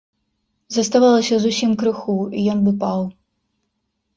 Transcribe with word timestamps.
Заставалася 0.77 1.35
зусім 1.43 1.75
крыху, 1.81 2.17
і 2.39 2.49
ён 2.55 2.59
бы 2.69 2.75
паў. 2.85 3.01